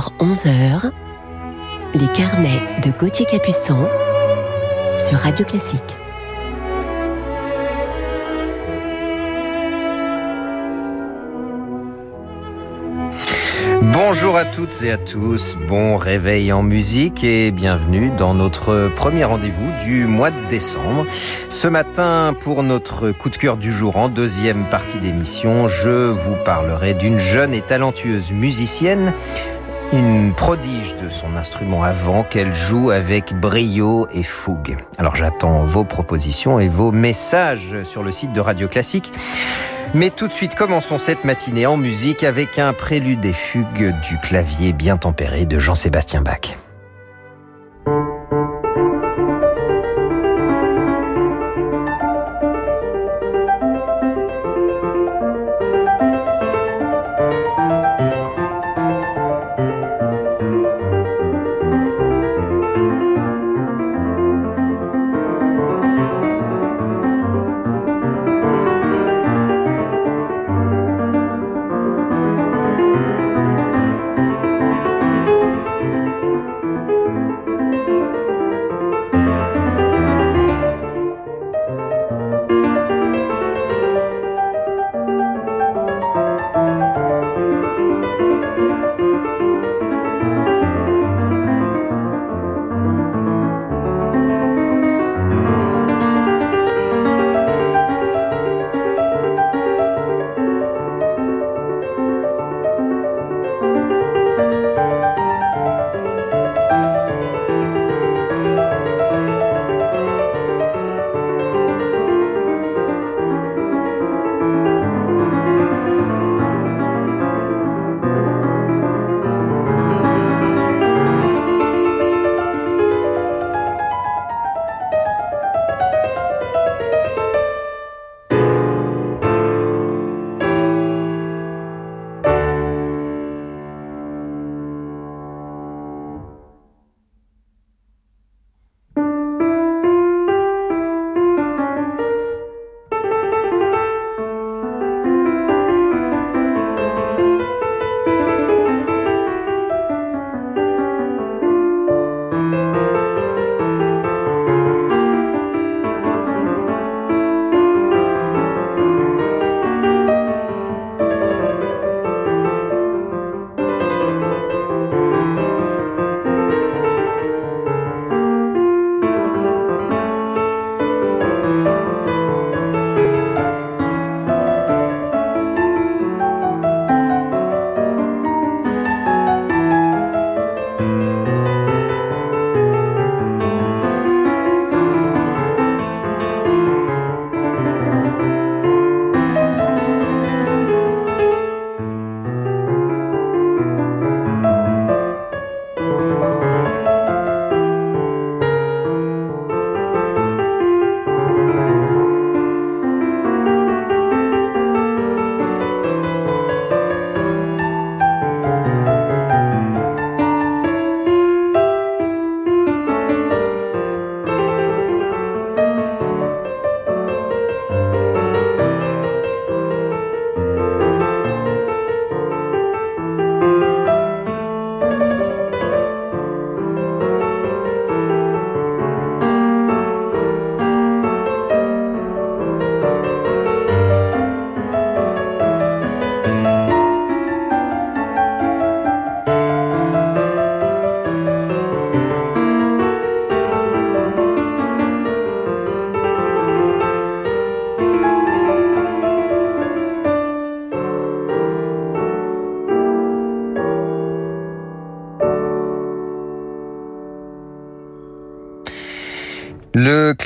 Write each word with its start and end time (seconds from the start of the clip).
10h-11h, 0.00 0.90
les 1.94 2.08
carnets 2.08 2.60
de 2.82 2.90
Gauthier 2.90 3.26
Capuçon 3.26 3.86
sur 4.98 5.18
Radio 5.18 5.44
Classique. 5.44 5.96
Bonjour 13.82 14.36
à 14.36 14.44
toutes 14.44 14.82
et 14.82 14.90
à 14.90 14.96
tous, 14.96 15.56
bon 15.68 15.96
réveil 15.96 16.52
en 16.52 16.62
musique 16.62 17.22
et 17.22 17.50
bienvenue 17.50 18.10
dans 18.16 18.34
notre 18.34 18.90
premier 18.96 19.24
rendez-vous 19.24 19.70
du 19.84 20.06
mois 20.06 20.30
de 20.30 20.48
décembre. 20.48 21.06
Ce 21.48 21.68
matin, 21.68 22.34
pour 22.40 22.62
notre 22.62 23.10
coup 23.12 23.30
de 23.30 23.36
cœur 23.36 23.56
du 23.56 23.72
jour 23.72 23.96
en 23.96 24.08
deuxième 24.08 24.64
partie 24.64 24.98
d'émission, 24.98 25.68
je 25.68 26.10
vous 26.10 26.34
parlerai 26.44 26.94
d'une 26.94 27.18
jeune 27.18 27.52
et 27.52 27.60
talentueuse 27.60 28.32
musicienne 28.32 29.12
une 29.92 30.32
prodige 30.34 30.94
de 30.96 31.08
son 31.08 31.36
instrument 31.36 31.82
avant 31.82 32.22
qu'elle 32.22 32.54
joue 32.54 32.90
avec 32.90 33.34
brio 33.34 34.06
et 34.12 34.22
fougue. 34.22 34.76
Alors 34.98 35.16
j'attends 35.16 35.64
vos 35.64 35.84
propositions 35.84 36.60
et 36.60 36.68
vos 36.68 36.92
messages 36.92 37.82
sur 37.82 38.02
le 38.02 38.12
site 38.12 38.32
de 38.32 38.40
Radio 38.40 38.68
Classique. 38.68 39.12
Mais 39.92 40.10
tout 40.10 40.28
de 40.28 40.32
suite, 40.32 40.54
commençons 40.54 40.98
cette 40.98 41.24
matinée 41.24 41.66
en 41.66 41.76
musique 41.76 42.22
avec 42.22 42.58
un 42.60 42.72
prélude 42.72 43.24
et 43.24 43.32
fugue 43.32 43.98
du 44.00 44.18
clavier 44.18 44.72
bien 44.72 44.96
tempéré 44.96 45.46
de 45.46 45.58
Jean-Sébastien 45.58 46.22
Bach. 46.22 46.59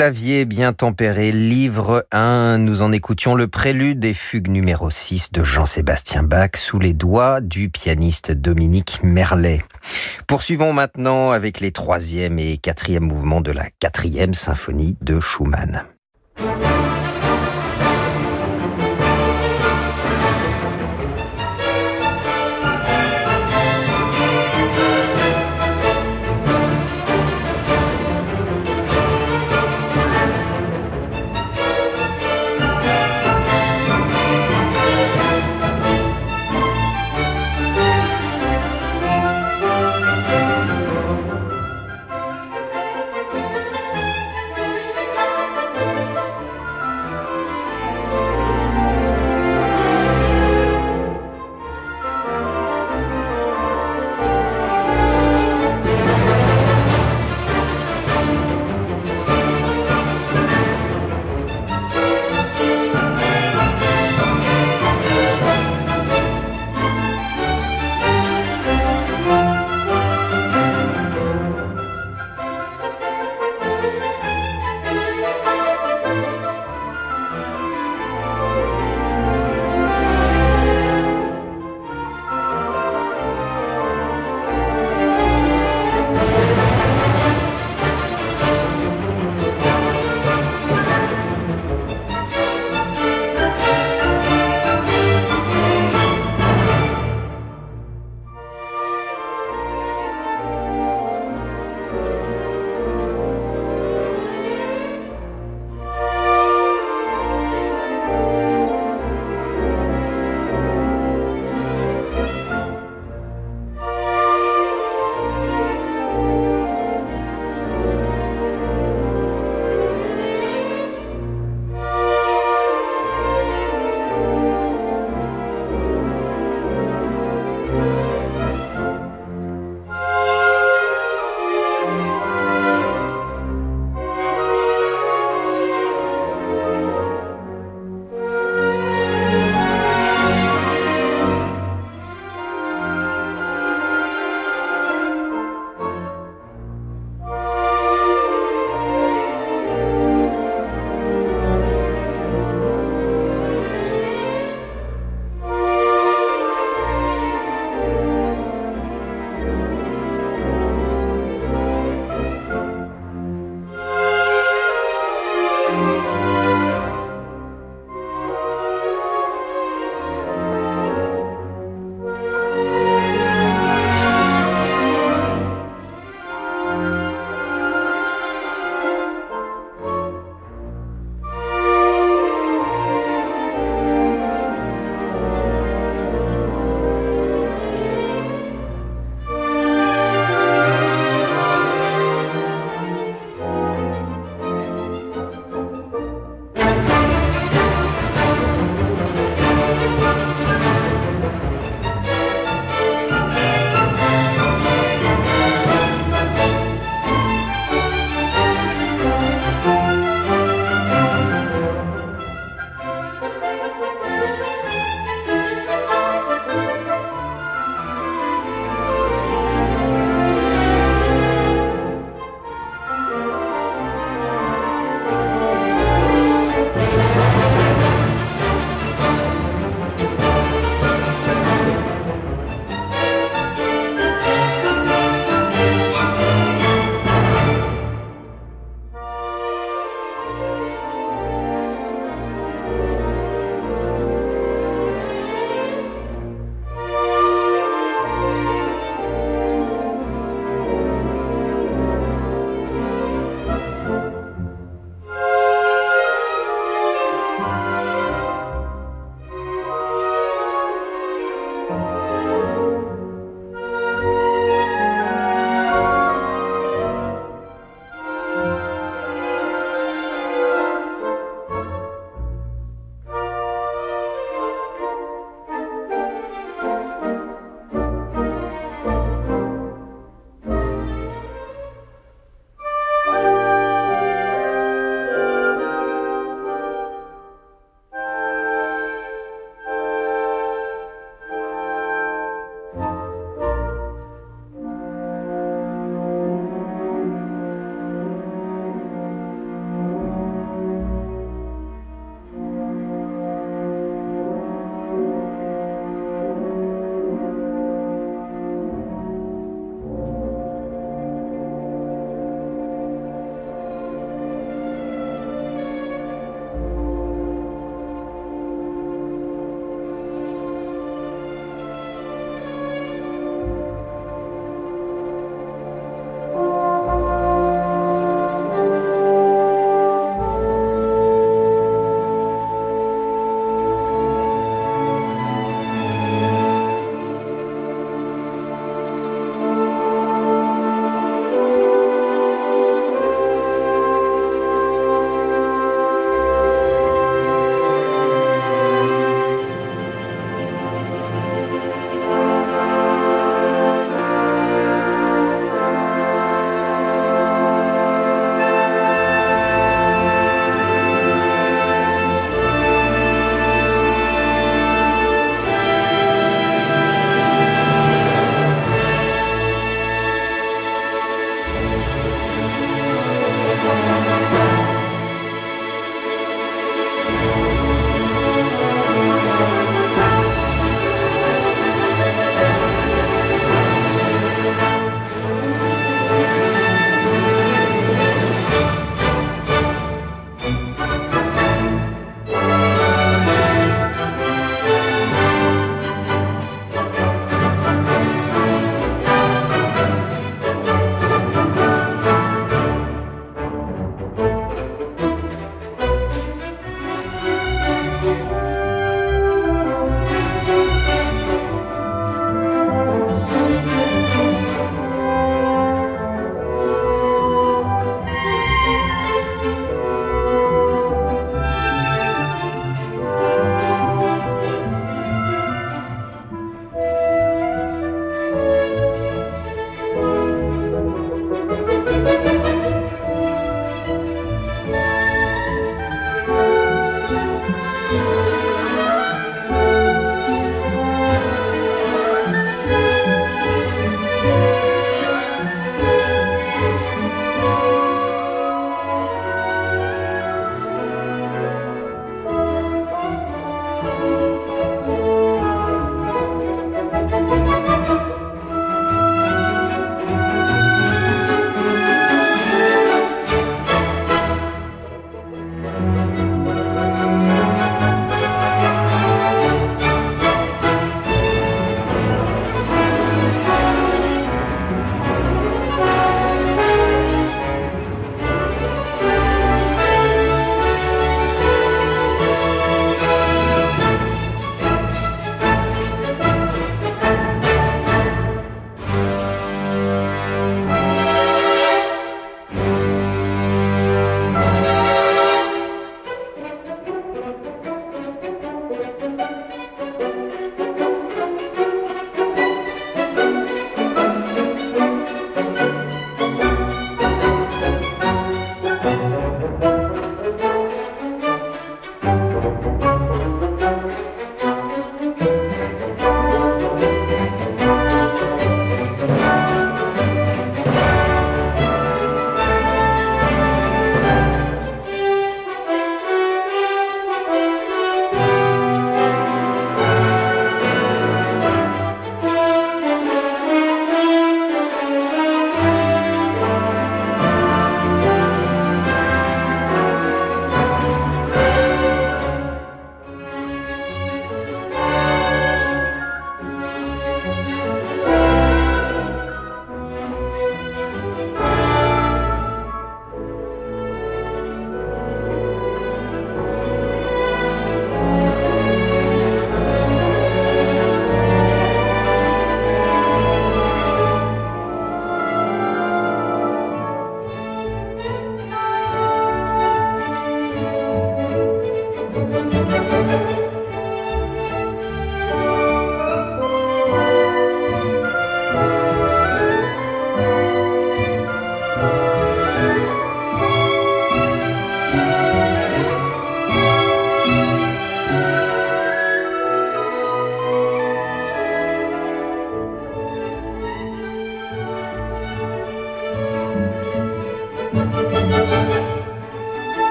Clavier 0.00 0.46
bien 0.46 0.72
tempéré, 0.72 1.30
livre 1.30 2.06
1, 2.10 2.56
nous 2.56 2.80
en 2.80 2.90
écoutions 2.90 3.34
le 3.34 3.48
prélude 3.48 4.02
et 4.06 4.14
fugue 4.14 4.48
numéro 4.48 4.88
6 4.88 5.30
de 5.30 5.44
Jean-Sébastien 5.44 6.22
Bach 6.22 6.52
sous 6.56 6.78
les 6.78 6.94
doigts 6.94 7.42
du 7.42 7.68
pianiste 7.68 8.32
Dominique 8.32 9.00
Merlet. 9.02 9.62
Poursuivons 10.26 10.72
maintenant 10.72 11.32
avec 11.32 11.60
les 11.60 11.70
troisième 11.70 12.38
et 12.38 12.56
quatrième 12.56 13.04
mouvements 13.04 13.42
de 13.42 13.52
la 13.52 13.68
quatrième 13.78 14.32
symphonie 14.32 14.96
de 15.02 15.20
Schumann. 15.20 15.84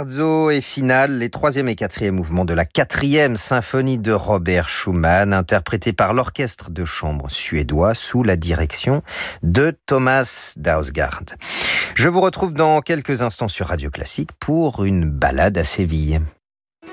Et 0.00 0.60
finale, 0.60 1.18
les 1.18 1.28
troisième 1.28 1.68
et 1.68 1.74
quatrième 1.74 2.14
mouvements 2.14 2.44
de 2.44 2.54
la 2.54 2.64
quatrième 2.64 3.34
symphonie 3.34 3.98
de 3.98 4.12
Robert 4.12 4.68
Schumann, 4.68 5.32
interprétée 5.32 5.92
par 5.92 6.14
l'orchestre 6.14 6.70
de 6.70 6.84
chambre 6.84 7.28
suédois 7.28 7.94
sous 7.94 8.22
la 8.22 8.36
direction 8.36 9.02
de 9.42 9.76
Thomas 9.86 10.52
Dausgaard. 10.56 11.24
Je 11.96 12.08
vous 12.08 12.20
retrouve 12.20 12.52
dans 12.52 12.80
quelques 12.80 13.22
instants 13.22 13.48
sur 13.48 13.66
Radio 13.66 13.90
Classique 13.90 14.30
pour 14.38 14.84
une 14.84 15.10
balade 15.10 15.58
à 15.58 15.64
Séville. 15.64 16.20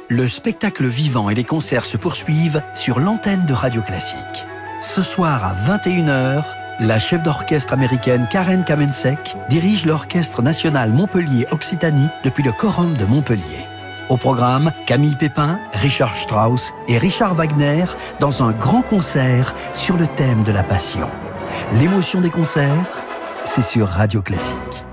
Le 0.10 0.28
spectacle 0.28 0.88
vivant 0.88 1.30
et 1.30 1.36
les 1.36 1.44
concerts 1.44 1.86
se 1.86 1.98
poursuivent 1.98 2.64
sur 2.74 3.00
l'antenne 3.00 3.46
de 3.46 3.54
Radio 3.54 3.84
Classique. 3.84 4.48
Ce 4.82 5.04
soir 5.04 5.46
à 5.46 5.78
21h, 5.78 6.44
la 6.80 7.00
chef 7.00 7.24
d'orchestre 7.24 7.74
américaine 7.74 8.28
Karen 8.30 8.64
Kamensek 8.64 9.38
dirige 9.50 9.86
l'Orchestre 9.86 10.42
national 10.42 10.92
Montpellier-Occitanie 10.92 12.10
depuis 12.24 12.44
le 12.44 12.52
Corum 12.52 12.96
de 12.98 13.06
Montpellier. 13.06 13.68
Au 14.10 14.18
programme, 14.18 14.72
Camille 14.86 15.16
Pépin, 15.16 15.60
Richard 15.74 16.16
Strauss 16.16 16.74
et 16.88 16.98
Richard 16.98 17.34
Wagner 17.34 17.86
dans 18.20 18.44
un 18.44 18.52
grand 18.52 18.82
concert 18.82 19.56
sur 19.74 19.98
le 19.98 20.06
thème 20.08 20.44
de 20.44 20.52
la 20.52 20.64
passion. 20.64 21.10
L'émotion 21.80 22.22
des 22.22 22.30
concerts, 22.30 22.86
c'est 23.46 23.64
sur 23.64 23.88
Radio 23.88 24.22
Classique. 24.22 24.86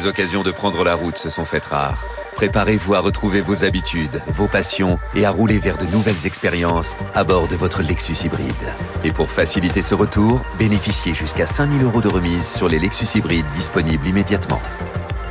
Les 0.00 0.06
occasions 0.06 0.42
de 0.42 0.50
prendre 0.50 0.82
la 0.82 0.94
route 0.94 1.18
se 1.18 1.28
sont 1.28 1.44
faites 1.44 1.66
rares. 1.66 2.06
Préparez-vous 2.34 2.94
à 2.94 3.00
retrouver 3.00 3.42
vos 3.42 3.66
habitudes, 3.66 4.22
vos 4.28 4.48
passions 4.48 4.98
et 5.14 5.26
à 5.26 5.30
rouler 5.30 5.58
vers 5.58 5.76
de 5.76 5.84
nouvelles 5.84 6.24
expériences 6.24 6.96
à 7.14 7.22
bord 7.22 7.48
de 7.48 7.54
votre 7.54 7.82
Lexus 7.82 8.24
hybride. 8.24 8.72
Et 9.04 9.12
pour 9.12 9.30
faciliter 9.30 9.82
ce 9.82 9.94
retour, 9.94 10.40
bénéficiez 10.58 11.12
jusqu'à 11.12 11.44
5000 11.44 11.82
euros 11.82 12.00
de 12.00 12.08
remise 12.08 12.48
sur 12.48 12.66
les 12.66 12.78
Lexus 12.78 13.14
hybrides 13.14 13.44
disponibles 13.54 14.06
immédiatement. 14.06 14.62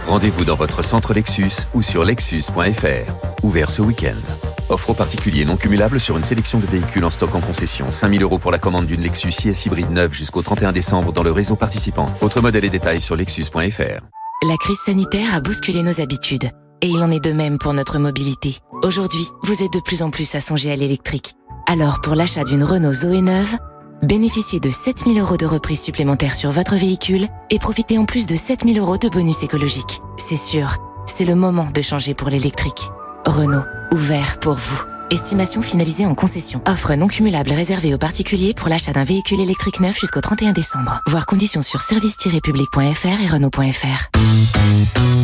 Rendez-vous 0.05 0.45
dans 0.45 0.55
votre 0.55 0.83
centre 0.83 1.15
Lexus 1.15 1.65
ou 1.73 1.81
sur 1.81 2.05
lexus.fr. 2.05 3.41
Ouvert 3.41 3.71
ce 3.71 3.81
week-end. 3.81 4.21
Offre 4.69 4.91
aux 4.91 4.93
particuliers 4.93 5.45
non 5.45 5.57
cumulable 5.57 5.99
sur 5.99 6.15
une 6.15 6.23
sélection 6.23 6.59
de 6.59 6.67
véhicules 6.67 7.05
en 7.05 7.09
stock 7.09 7.33
en 7.33 7.41
concession. 7.41 7.89
5000 7.89 8.21
euros 8.21 8.37
pour 8.37 8.51
la 8.51 8.59
commande 8.59 8.85
d'une 8.85 9.01
Lexus 9.01 9.33
IS 9.45 9.65
hybride 9.65 9.89
neuve 9.89 10.13
jusqu'au 10.13 10.43
31 10.43 10.73
décembre 10.73 11.11
dans 11.11 11.23
le 11.23 11.31
réseau 11.31 11.55
participant. 11.55 12.13
Autre 12.21 12.39
modèle 12.39 12.65
et 12.65 12.69
détails 12.69 13.01
sur 13.01 13.15
lexus.fr. 13.15 14.05
La 14.47 14.55
crise 14.55 14.79
sanitaire 14.79 15.35
a 15.35 15.41
bousculé 15.41 15.83
nos 15.83 15.99
habitudes. 15.99 16.49
Et 16.81 16.87
il 16.87 17.03
en 17.03 17.11
est 17.11 17.19
de 17.19 17.33
même 17.33 17.57
pour 17.57 17.73
notre 17.73 17.99
mobilité. 17.99 18.59
Aujourd'hui, 18.83 19.27
vous 19.43 19.61
êtes 19.63 19.73
de 19.73 19.81
plus 19.81 20.01
en 20.01 20.11
plus 20.11 20.33
à 20.33 20.39
songer 20.39 20.71
à 20.71 20.77
l'électrique. 20.77 21.35
Alors, 21.67 21.99
pour 21.99 22.15
l'achat 22.15 22.45
d'une 22.45 22.63
Renault 22.63 22.93
Zoé 22.93 23.19
neuve, 23.19 23.57
bénéficiez 24.01 24.61
de 24.61 24.69
7000 24.69 25.19
euros 25.19 25.35
de 25.35 25.45
reprise 25.45 25.81
supplémentaire 25.81 26.35
sur 26.35 26.51
votre 26.51 26.75
véhicule 26.75 27.27
et 27.49 27.59
profitez 27.59 27.97
en 27.97 28.05
plus 28.05 28.27
de 28.27 28.35
7000 28.35 28.79
euros 28.79 28.97
de 28.97 29.09
bonus 29.09 29.43
écologique. 29.43 29.99
C'est 30.15 30.37
sûr, 30.37 30.77
c'est 31.05 31.25
le 31.25 31.35
moment 31.35 31.67
de 31.73 31.81
changer 31.81 32.13
pour 32.13 32.29
l'électrique. 32.29 32.87
Renault, 33.25 33.65
ouvert 33.91 34.39
pour 34.39 34.53
vous. 34.53 34.81
Estimation 35.11 35.61
finalisée 35.61 36.05
en 36.05 36.13
concession. 36.13 36.61
Offre 36.67 36.93
non 36.93 37.07
cumulable 37.07 37.51
réservée 37.51 37.93
aux 37.93 37.97
particuliers 37.97 38.53
pour 38.53 38.69
l'achat 38.69 38.91
d'un 38.91 39.03
véhicule 39.03 39.39
électrique 39.39 39.79
neuf 39.79 39.99
jusqu'au 39.99 40.21
31 40.21 40.53
décembre. 40.53 41.01
Voir 41.07 41.25
conditions 41.25 41.61
sur 41.61 41.81
service-public.fr 41.81 43.21
et 43.21 43.27
Renault.fr. 43.27 44.09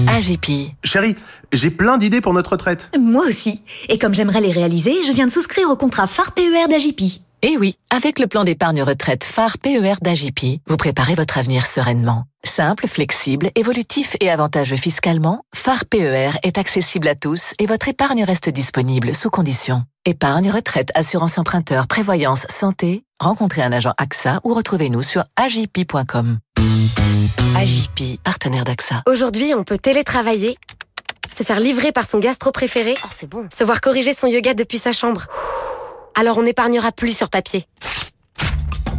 AGP. 0.07 0.71
Chérie, 0.83 1.15
j'ai 1.53 1.69
plein 1.69 1.97
d'idées 1.97 2.21
pour 2.21 2.33
notre 2.33 2.53
retraite. 2.53 2.89
Moi 2.99 3.25
aussi. 3.27 3.61
Et 3.89 3.99
comme 3.99 4.15
j'aimerais 4.15 4.41
les 4.41 4.51
réaliser, 4.51 5.03
je 5.05 5.11
viens 5.11 5.27
de 5.27 5.31
souscrire 5.31 5.69
au 5.69 5.75
contrat 5.75 6.07
phare 6.07 6.31
PER 6.31 6.67
d'AGP. 6.67 7.21
Eh 7.47 7.57
oui, 7.59 7.75
avec 7.91 8.17
le 8.17 8.25
plan 8.25 8.43
d'épargne 8.43 8.81
retraite 8.81 9.23
phare 9.23 9.59
PER 9.59 9.93
d'AGP, 10.01 10.61
vous 10.65 10.77
préparez 10.77 11.13
votre 11.13 11.37
avenir 11.37 11.67
sereinement. 11.67 12.23
Simple, 12.43 12.87
flexible, 12.87 13.51
évolutif 13.53 14.17
et 14.19 14.31
avantageux 14.31 14.75
fiscalement, 14.75 15.41
phare 15.53 15.85
PER 15.85 16.31
est 16.41 16.57
accessible 16.57 17.07
à 17.07 17.13
tous 17.13 17.53
et 17.59 17.67
votre 17.67 17.87
épargne 17.87 18.23
reste 18.23 18.49
disponible 18.49 19.13
sous 19.13 19.29
conditions. 19.29 19.83
Épargne, 20.05 20.49
retraite, 20.49 20.89
assurance 20.95 21.37
emprunteur, 21.37 21.85
prévoyance, 21.85 22.47
santé, 22.49 23.03
rencontrez 23.19 23.61
un 23.61 23.73
agent 23.73 23.93
AXA 23.99 24.39
ou 24.43 24.55
retrouvez-nous 24.55 25.03
sur 25.03 25.23
agip.com. 25.35 26.39
AGP, 27.55 28.19
partenaire 28.23 28.63
d'AXA. 28.63 29.03
Aujourd'hui, 29.07 29.53
on 29.53 29.63
peut 29.63 29.77
télétravailler, 29.77 30.57
se 31.31 31.43
faire 31.43 31.59
livrer 31.59 31.91
par 31.91 32.07
son 32.07 32.17
gastro 32.17 32.51
préféré, 32.51 32.95
Oh, 33.03 33.07
c'est 33.11 33.29
bon. 33.29 33.45
se 33.55 33.63
voir 33.63 33.81
corriger 33.81 34.15
son 34.15 34.25
yoga 34.25 34.55
depuis 34.55 34.79
sa 34.79 34.93
chambre. 34.93 35.27
Alors 36.17 36.37
on 36.37 36.43
n'épargnera 36.43 36.93
plus 36.93 37.15
sur 37.15 37.29
papier. 37.29 37.67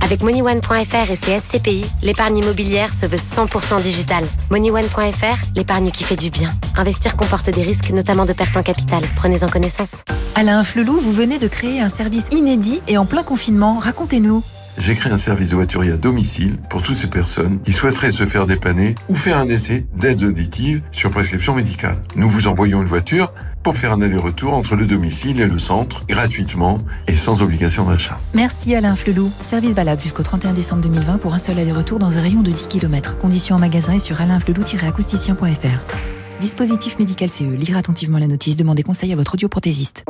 Avec 0.03 0.23
MoneyOne.fr 0.23 1.11
et 1.11 1.17
ses 1.17 1.41
SCPI, 1.41 1.85
l'épargne 2.03 2.37
immobilière 2.37 2.93
se 2.93 3.07
veut 3.07 3.17
100% 3.17 3.81
digitale. 3.83 4.25
MoneyOne.fr, 4.51 5.39
l'épargne 5.57 5.91
qui 5.91 6.05
fait 6.05 6.17
du 6.17 6.29
bien. 6.29 6.51
Investir 6.77 7.17
comporte 7.17 7.49
des 7.49 7.63
risques, 7.63 7.91
notamment 7.91 8.27
de 8.27 8.35
perte 8.35 8.57
en 8.57 8.63
capital. 8.63 9.03
Prenez-en 9.17 9.49
connaissance. 9.49 10.05
Alain 10.35 10.63
Flelou, 10.63 11.01
vous 11.01 11.11
venez 11.11 11.39
de 11.39 11.49
créer 11.49 11.81
un 11.81 11.89
service 11.89 12.27
inédit 12.33 12.83
et 12.87 12.99
en 12.99 13.07
plein 13.07 13.23
confinement. 13.23 13.79
Racontez-nous. 13.79 14.45
J'ai 14.79 14.95
créé 14.95 15.11
un 15.11 15.17
service 15.17 15.51
de 15.51 15.57
voiturier 15.57 15.93
à 15.93 15.97
domicile 15.97 16.59
pour 16.69 16.83
toutes 16.83 16.97
ces 16.97 17.09
personnes 17.09 17.61
qui 17.63 17.73
souhaiteraient 17.73 18.11
se 18.11 18.27
faire 18.27 18.47
dépanner 18.47 18.95
ou 19.09 19.15
faire 19.15 19.39
un 19.39 19.49
essai 19.49 19.87
d'aides 19.97 20.23
auditives 20.23 20.83
sur 20.93 21.11
prescription 21.11 21.55
médicale. 21.55 21.97
Nous 22.15 22.29
vous 22.29 22.47
envoyons 22.47 22.83
une 22.83 22.89
voiture 22.89 23.33
pour 23.67 23.77
faire 23.77 23.91
un 23.91 24.01
aller-retour 24.01 24.55
entre 24.55 24.77
le 24.77 24.87
domicile 24.87 25.41
et 25.41 25.45
le 25.45 25.59
centre 25.59 26.07
gratuitement 26.07 26.79
et 27.09 27.17
sans 27.17 27.43
obligation 27.43 27.91
d'achat. 27.91 28.17
Merci 28.33 28.77
Alain 28.77 28.95
Flelou. 28.95 29.29
Service 29.41 29.75
valable 29.75 30.01
jusqu'au 30.01 30.23
31 30.23 30.53
décembre 30.53 30.83
2020 30.83 31.19
pour 31.19 31.35
un 31.35 31.41
seul 31.41 31.59
aller-retour 31.59 31.99
dans 31.99 32.17
un 32.17 32.21
rayon 32.21 32.43
de 32.43 32.53
10 32.53 32.69
km. 32.69 33.19
Conditions 33.19 33.57
en 33.57 33.59
magasin 33.59 33.95
et 33.95 33.99
sur 33.99 34.21
alainflelou-acousticien.fr. 34.21 36.41
Dispositif 36.41 37.01
médical 37.01 37.29
CE. 37.29 37.43
Lire 37.43 37.77
attentivement 37.77 38.19
la 38.19 38.29
notice. 38.29 38.57
Demandez 38.57 38.85
conseil 38.85 39.13
à 39.13 39.17
votre 39.17 39.35
audioprothésiste. 39.35 40.05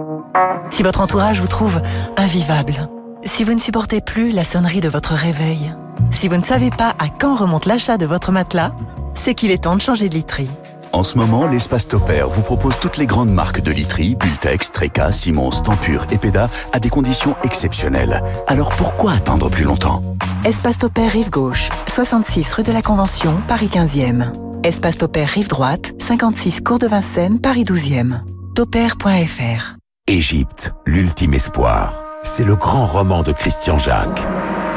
Si 0.69 0.83
votre 0.83 1.01
entourage 1.01 1.41
vous 1.41 1.49
trouve 1.49 1.81
invivable, 2.19 2.91
si 3.25 3.43
vous 3.43 3.55
ne 3.55 3.59
supportez 3.59 4.03
plus 4.03 4.33
la 4.33 4.45
sonnerie 4.45 4.81
de 4.81 4.91
votre 4.91 5.15
réveil, 5.15 5.73
si 6.13 6.29
vous 6.29 6.37
ne 6.37 6.45
savez 6.45 6.69
pas 6.69 6.95
à 6.99 7.09
quand 7.09 7.37
remonte 7.37 7.65
l'achat 7.65 7.97
de 7.97 8.05
votre 8.05 8.33
matelas, 8.33 8.77
c'est 9.15 9.33
qu'il 9.33 9.51
est 9.51 9.63
temps 9.63 9.77
de 9.77 9.81
changer 9.81 10.11
de 10.11 10.15
literie. 10.15 10.51
En 10.97 11.03
ce 11.03 11.19
moment, 11.19 11.47
l'espace 11.47 11.87
Topair 11.87 12.31
vous 12.31 12.41
propose 12.41 12.79
toutes 12.81 12.97
les 12.97 13.05
grandes 13.05 13.31
marques 13.31 13.61
de 13.61 13.71
literie, 13.71 14.15
Bultex, 14.15 14.73
Treca, 14.73 15.13
Simons, 15.13 15.51
Tempur 15.51 16.07
et 16.11 16.17
Peda 16.17 16.49
à 16.73 16.81
des 16.81 16.89
conditions 16.89 17.37
exceptionnelles. 17.45 18.23
Alors 18.47 18.71
pourquoi 18.71 19.13
attendre 19.13 19.51
plus 19.51 19.65
longtemps? 19.65 20.01
Espace 20.47 20.79
Topair 20.79 21.11
Rive 21.11 21.29
Gauche, 21.29 21.69
66 21.89 22.51
rue 22.51 22.63
de 22.63 22.73
la 22.73 22.81
Convention, 22.81 23.35
Paris 23.47 23.69
15e. 23.71 24.33
Espace 24.65 24.97
Topair 24.97 25.29
Rive 25.29 25.49
Droite, 25.49 25.93
56 25.99 26.63
cours 26.63 26.79
de 26.79 26.87
Vincennes, 26.87 27.43
Paris 27.43 27.65
12e. 27.65 28.21
Topair.fr 28.55 29.77
Égypte, 30.07 30.73
l'ultime 30.87 31.35
espoir. 31.35 31.93
C'est 32.25 32.45
le 32.45 32.57
grand 32.57 32.87
roman 32.87 33.23
de 33.23 33.33
Christian 33.33 33.79
Jacques. 33.79 34.23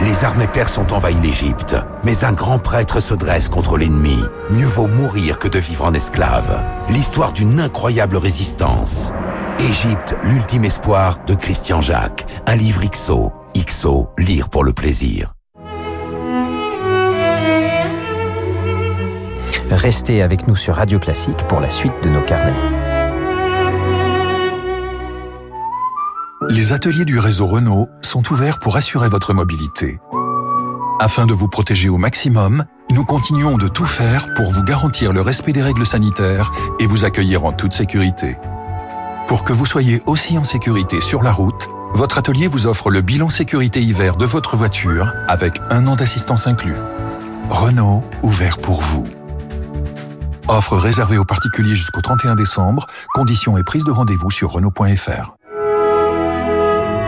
Les 0.02 0.24
armées 0.24 0.48
perses 0.48 0.78
ont 0.78 0.88
envahi 0.94 1.20
l'Égypte, 1.20 1.76
mais 2.06 2.24
un 2.24 2.32
grand 2.32 2.58
prêtre 2.58 3.02
se 3.02 3.14
dresse 3.14 3.50
contre 3.50 3.78
l'ennemi. 3.78 4.18
Mieux 4.50 4.66
vaut 4.66 4.88
mourir 4.88 5.40
que 5.40 5.50
de 5.50 5.60
vivre 5.60 5.86
en 5.86 5.94
esclave. 5.94 6.62
L'histoire 6.90 7.34
d'une 7.34 7.60
incroyable 7.60 8.16
résistance. 8.16 9.12
Égypte, 9.60 10.16
l'ultime 10.24 10.64
espoir 10.64 11.20
de 11.26 11.36
Christian 11.36 11.82
Jacques. 11.82 12.26
Un 12.46 12.56
livre 12.56 12.82
XO. 12.90 13.34
XO, 13.58 14.10
lire 14.18 14.48
pour 14.48 14.64
le 14.64 14.72
plaisir. 14.72 15.34
Restez 19.70 20.22
avec 20.22 20.48
nous 20.48 20.56
sur 20.56 20.76
Radio 20.76 20.98
Classique 20.98 21.46
pour 21.50 21.60
la 21.60 21.70
suite 21.70 21.94
de 22.04 22.10
nos 22.10 22.22
carnets. 22.22 22.89
Les 26.50 26.74
ateliers 26.74 27.06
du 27.06 27.20
réseau 27.20 27.46
Renault 27.46 27.90
sont 28.02 28.24
ouverts 28.34 28.58
pour 28.58 28.76
assurer 28.76 29.08
votre 29.08 29.36
mobilité. 29.36 30.00
Afin 31.00 31.28
de 31.28 31.34
vous 31.34 31.48
protéger 31.48 31.90
au 31.90 32.00
maximum, 32.00 32.66
nous 32.90 33.06
continuons 33.06 33.60
de 33.60 33.68
tout 33.68 33.86
faire 33.86 34.34
pour 34.34 34.52
vous 34.52 34.64
garantir 34.64 35.14
le 35.14 35.22
respect 35.22 35.54
des 35.54 35.62
règles 35.62 35.86
sanitaires 35.86 36.52
et 36.80 36.88
vous 36.88 37.06
accueillir 37.06 37.46
en 37.46 37.52
toute 37.54 37.74
sécurité. 37.74 38.36
Pour 39.28 39.44
que 39.44 39.54
vous 39.54 39.68
soyez 39.68 40.02
aussi 40.08 40.40
en 40.40 40.44
sécurité 40.44 41.02
sur 41.02 41.22
la 41.22 41.32
route, 41.32 41.70
votre 41.94 42.18
atelier 42.18 42.48
vous 42.48 42.66
offre 42.66 42.90
le 42.90 43.02
bilan 43.02 43.30
sécurité 43.30 43.84
hiver 43.84 44.16
de 44.16 44.26
votre 44.26 44.58
voiture 44.58 45.14
avec 45.28 45.62
un 45.70 45.86
an 45.86 45.96
d'assistance 45.96 46.48
inclus. 46.48 46.78
Renault, 47.52 48.02
ouvert 48.24 48.58
pour 48.58 48.82
vous. 48.82 49.04
Offre 50.48 50.78
réservée 50.78 51.20
aux 51.20 51.26
particuliers 51.26 51.76
jusqu'au 51.76 52.02
31 52.02 52.36
décembre. 52.36 52.88
Conditions 53.14 53.56
et 53.60 53.64
prise 53.64 53.84
de 53.84 53.92
rendez-vous 53.92 54.32
sur 54.32 54.52
Renault.fr. 54.52 55.39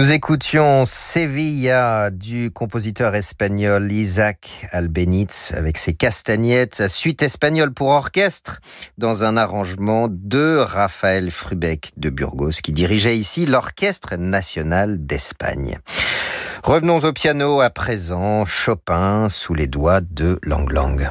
Nous 0.00 0.12
écoutions 0.12 0.86
Sevilla 0.86 2.08
du 2.10 2.50
compositeur 2.50 3.14
espagnol 3.14 3.92
Isaac 3.92 4.66
Albéniz 4.72 5.52
avec 5.54 5.76
ses 5.76 5.92
castagnettes, 5.92 6.76
sa 6.76 6.88
suite 6.88 7.22
espagnole 7.22 7.74
pour 7.74 7.88
orchestre 7.88 8.60
dans 8.96 9.24
un 9.24 9.36
arrangement 9.36 10.08
de 10.08 10.56
Raphaël 10.56 11.30
Frubeck 11.30 11.92
de 11.98 12.08
Burgos 12.08 12.62
qui 12.62 12.72
dirigeait 12.72 13.18
ici 13.18 13.44
l'Orchestre 13.44 14.16
national 14.16 15.04
d'Espagne. 15.04 15.78
Revenons 16.64 17.00
au 17.00 17.12
piano 17.12 17.60
à 17.60 17.68
présent, 17.68 18.46
Chopin 18.46 19.28
sous 19.28 19.52
les 19.52 19.66
doigts 19.66 20.00
de 20.00 20.38
Lang 20.44 20.72
Lang. 20.72 21.10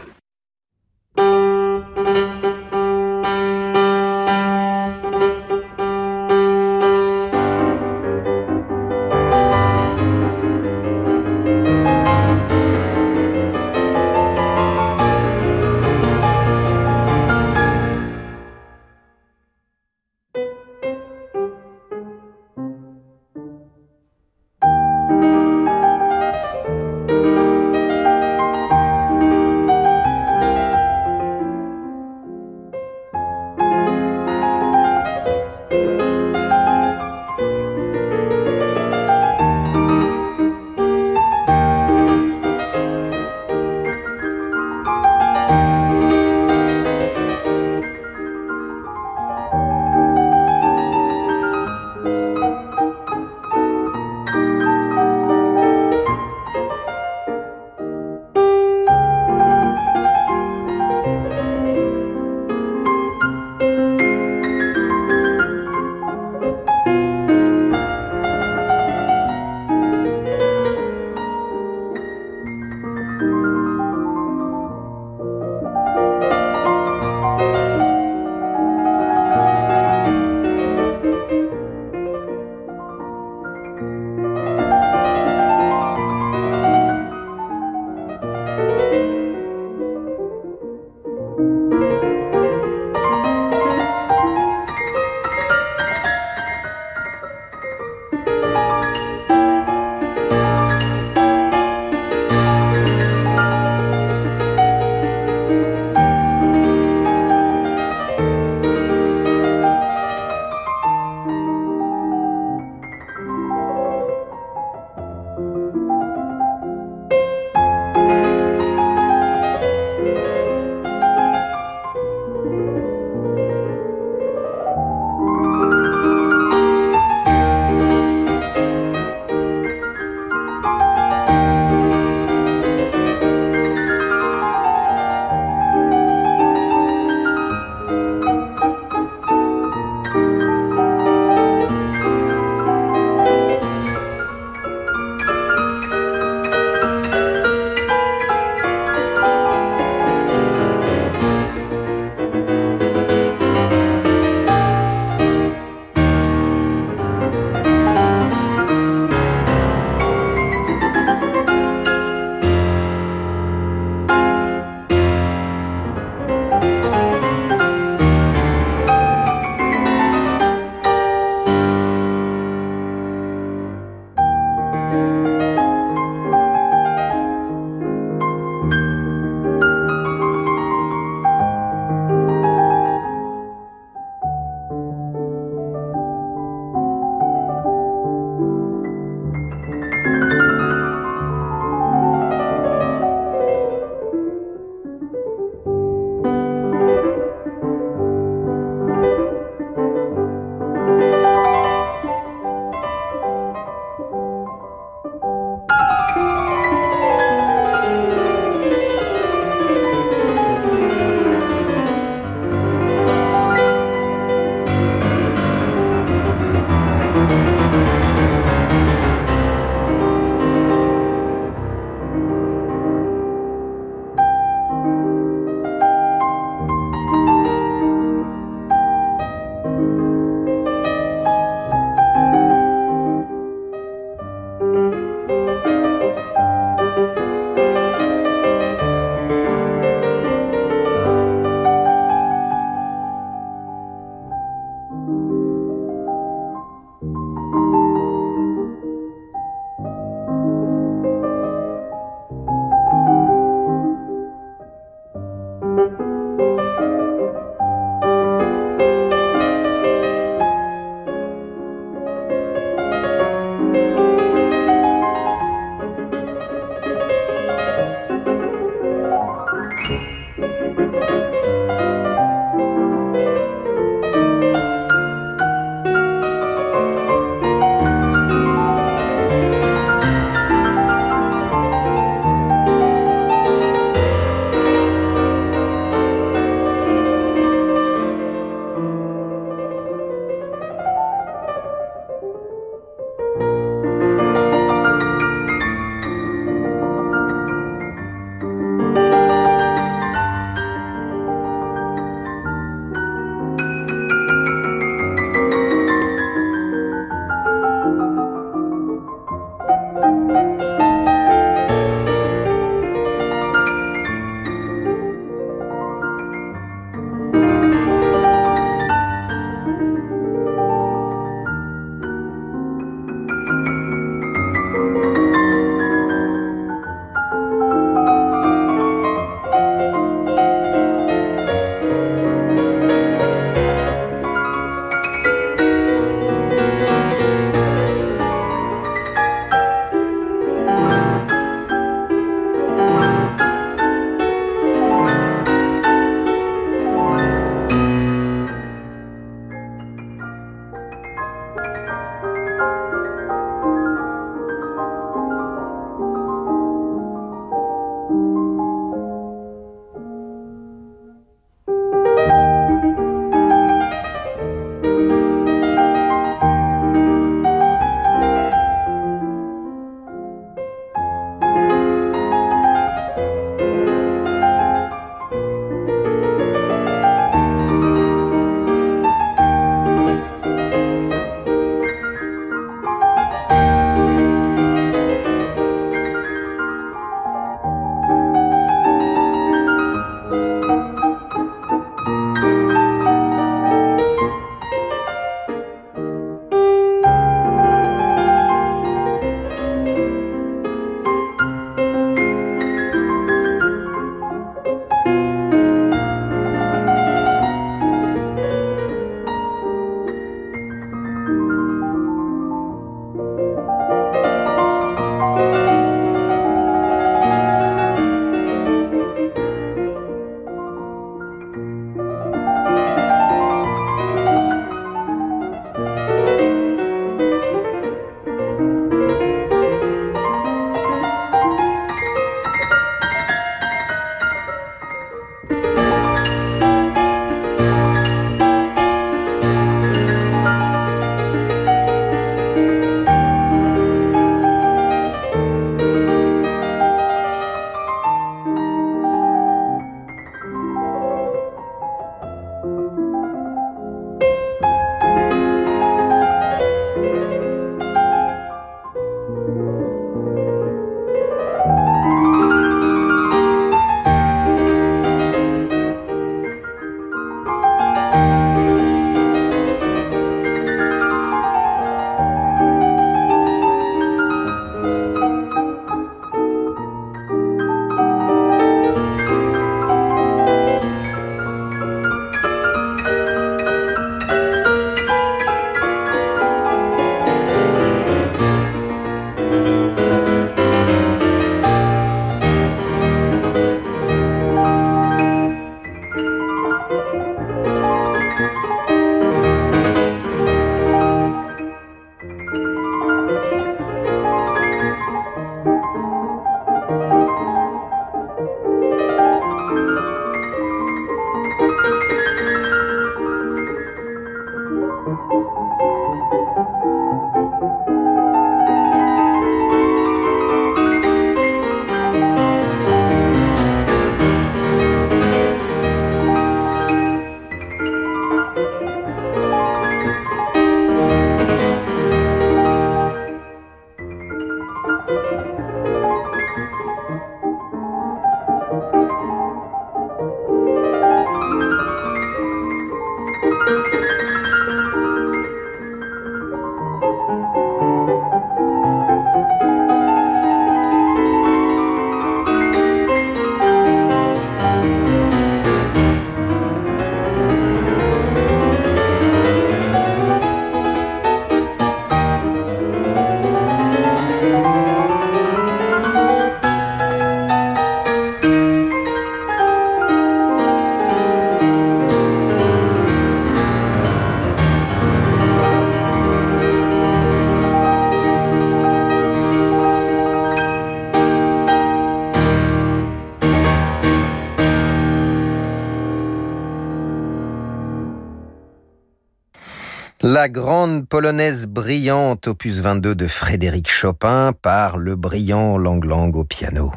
La 590.40 590.48
grande 590.48 591.06
polonaise 591.06 591.66
brillante, 591.66 592.48
opus 592.48 592.80
22 592.80 593.14
de 593.14 593.28
Frédéric 593.28 593.90
Chopin, 593.90 594.54
par 594.54 594.96
le 594.96 595.18
brillant 595.18 595.78
Lang 595.78 596.02
Lang 596.06 596.34
au 596.34 596.46
piano. 596.46 596.94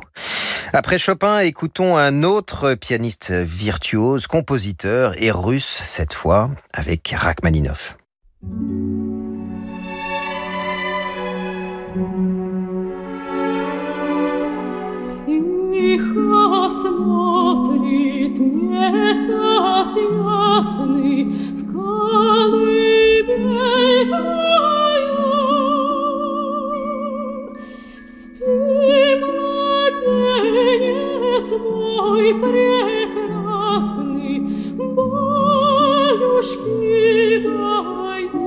Après 0.72 0.96
Chopin, 0.96 1.40
écoutons 1.40 1.96
un 1.96 2.22
autre 2.22 2.74
pianiste 2.74 3.32
virtuose, 3.32 4.28
compositeur 4.28 5.20
et 5.20 5.32
russe 5.32 5.82
cette 5.82 6.14
fois, 6.14 6.50
avec 6.72 7.12
Rachmaninoff. 7.18 7.96
Тихо 15.82 16.70
смотрит 16.70 18.38
месяц 18.38 19.92
ясный 19.96 21.24
в 21.24 21.60
колыбель 21.72 23.26
твою. 24.06 25.26
Спи, 28.06 28.96
младенец 29.24 30.38
мой 31.50 32.28
прекрасный, 32.44 33.56
баюшки 34.94 36.30
баю, 37.44 38.46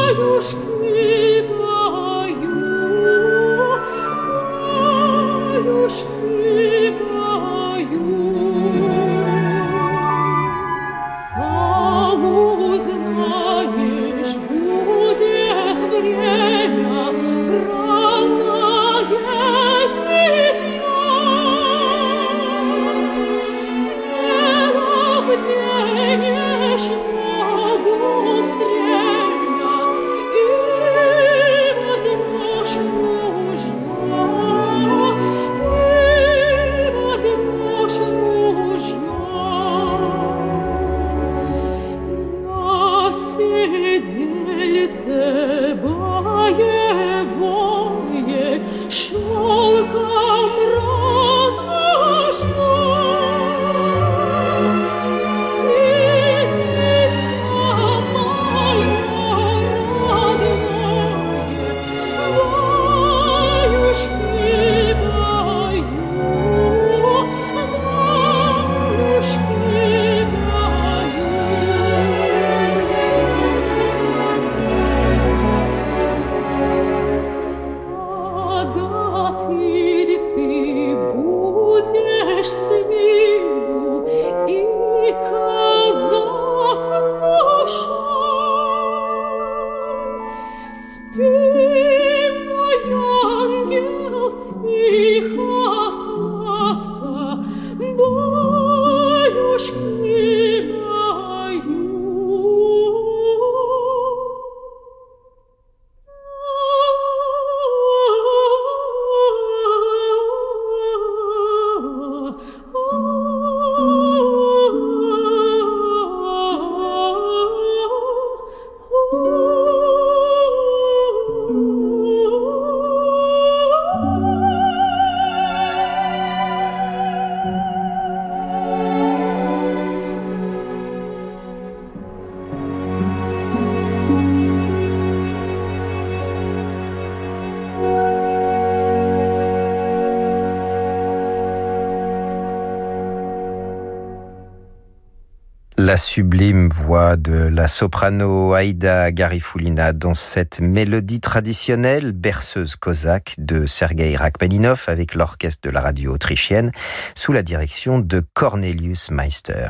Sublime 145.99 146.69
voix 146.69 147.17
de 147.17 147.33
la 147.33 147.67
soprano 147.67 148.53
Aïda 148.53 149.11
Garifulina 149.11 149.93
dans 149.93 150.13
cette 150.13 150.61
mélodie 150.61 151.19
traditionnelle, 151.19 152.13
berceuse 152.13 152.75
cosaque 152.75 153.35
de 153.37 153.65
Sergei 153.65 154.15
Rachmaninov 154.15 154.85
avec 154.87 155.13
l'orchestre 155.13 155.67
de 155.67 155.69
la 155.69 155.81
radio 155.81 156.13
autrichienne 156.13 156.71
sous 157.15 157.33
la 157.33 157.43
direction 157.43 157.99
de 157.99 158.23
Cornelius 158.33 159.11
Meister. 159.11 159.69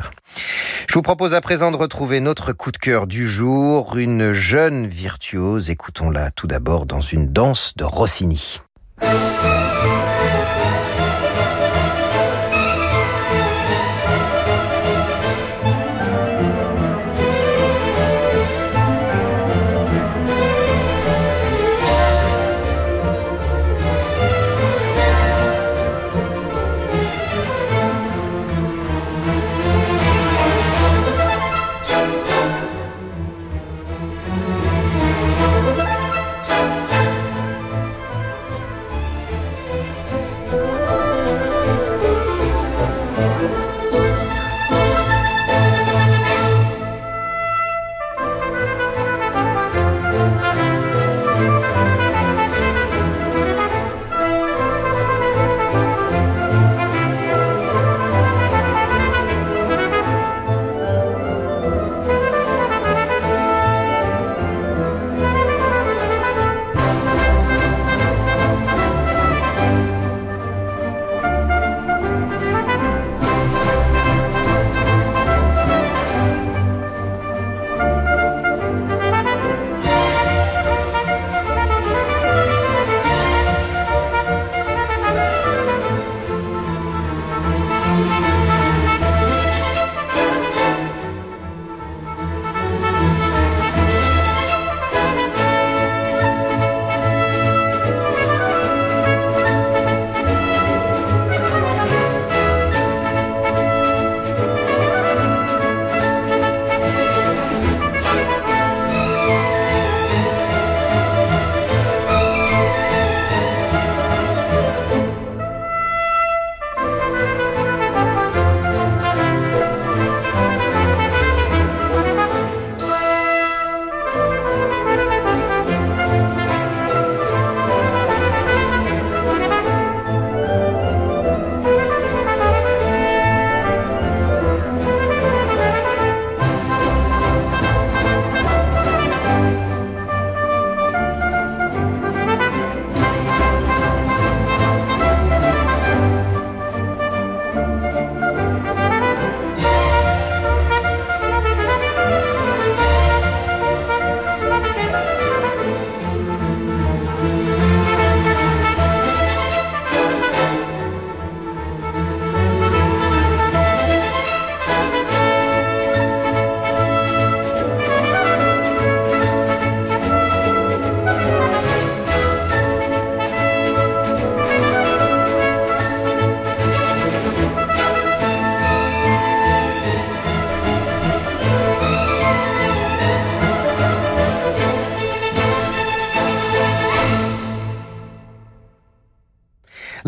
Je 0.86 0.94
vous 0.94 1.02
propose 1.02 1.34
à 1.34 1.40
présent 1.40 1.72
de 1.72 1.76
retrouver 1.76 2.20
notre 2.20 2.52
coup 2.52 2.70
de 2.70 2.78
cœur 2.78 3.06
du 3.06 3.28
jour, 3.28 3.96
une 3.98 4.32
jeune 4.32 4.86
virtuose. 4.86 5.68
Écoutons-la 5.68 6.30
tout 6.30 6.46
d'abord 6.46 6.86
dans 6.86 7.00
une 7.00 7.32
danse 7.32 7.74
de 7.76 7.84
Rossini. 7.84 8.60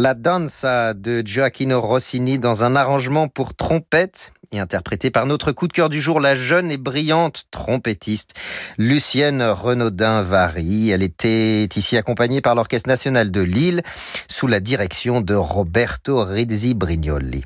La 0.03 0.15
danza 0.15 0.95
de 0.95 1.23
Gioacchino 1.25 1.81
Rossini 1.81 2.41
dans 2.41 2.65
un 2.65 2.75
arrangement 2.75 3.29
pour 3.29 3.55
trompette 3.55 4.33
et 4.51 4.59
interprété 4.59 5.13
par 5.13 5.27
notre 5.27 5.53
coup 5.53 5.69
de 5.69 5.73
cœur 5.73 5.89
du 5.91 6.01
jour, 6.01 6.19
la 6.19 6.35
jeune 6.35 6.73
et 6.73 6.77
brillante 6.77 7.45
trompettiste 7.53 8.35
Lucienne 8.79 9.41
Renaudin-Vary. 9.45 10.91
Elle 10.91 11.05
était 11.05 11.69
ici 11.77 11.97
accompagnée 11.97 12.41
par 12.41 12.57
l'Orchestre 12.57 12.89
national 12.89 13.31
de 13.31 13.43
Lille 13.43 13.83
sous 14.27 14.49
la 14.49 14.59
direction 14.59 15.21
de 15.21 15.37
Roberto 15.37 16.25
Rizzi-Brignoli. 16.25 17.45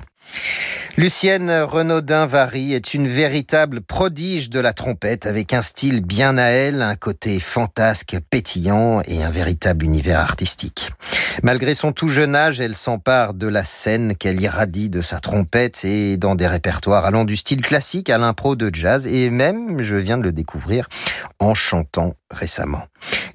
Lucienne 0.97 1.51
Renaudin-Vary 1.51 2.73
est 2.73 2.95
une 2.95 3.07
véritable 3.07 3.83
prodige 3.83 4.49
de 4.49 4.61
la 4.61 4.73
trompette 4.73 5.27
avec 5.27 5.53
un 5.53 5.61
style 5.61 6.01
bien 6.01 6.39
à 6.39 6.47
elle, 6.47 6.81
un 6.81 6.97
côté 6.97 7.39
fantasque, 7.39 8.17
pétillant 8.31 9.03
et 9.07 9.23
un 9.23 9.29
véritable 9.29 9.85
univers 9.85 10.21
artistique. 10.21 10.91
Malgré 11.43 11.75
son 11.75 11.93
tout 11.93 12.09
jeune 12.09 12.35
âge, 12.35 12.63
elle 12.63 12.75
s'empare 12.75 13.35
de 13.35 13.47
la 13.47 13.63
scène 13.63 14.17
qu'elle 14.17 14.41
irradie 14.41 14.89
de 14.89 15.03
sa 15.03 15.21
trompette 15.21 15.85
et 15.85 16.17
dans 16.17 16.35
des 16.35 16.47
répertoires 16.47 17.05
allant 17.05 17.25
du 17.25 17.37
style 17.37 17.61
classique 17.61 18.09
à 18.09 18.17
l'impro 18.17 18.57
de 18.57 18.75
jazz 18.75 19.07
et 19.07 19.29
même, 19.29 19.83
je 19.83 19.97
viens 19.97 20.17
de 20.17 20.23
le 20.23 20.33
découvrir, 20.33 20.89
en 21.39 21.55
chantant 21.55 22.15
récemment. 22.31 22.85